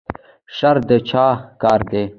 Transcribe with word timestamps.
شر 0.57 0.77
د 0.87 0.91
چا 1.09 1.25
کار 1.61 1.81
دی؟ 1.91 2.03